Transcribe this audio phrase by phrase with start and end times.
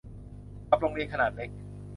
[0.69, 1.49] กับโรงเรียนขนาดเล็ก